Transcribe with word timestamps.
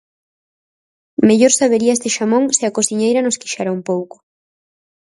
_Mellor 1.27 1.53
sabería 1.59 1.95
este 1.97 2.09
xamón 2.17 2.43
se 2.57 2.63
a 2.65 2.73
cociñeira 2.77 3.23
nos 3.25 3.39
quixera 3.41 3.75
un 3.77 3.81
pouco... 3.89 4.15